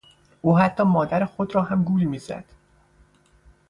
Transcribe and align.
او 0.41 0.57
حتی 0.57 0.83
مادر 0.83 1.25
خود 1.25 1.55
را 1.55 1.61
هم 1.63 1.83
گول 1.83 2.03
میزد. 2.03 2.45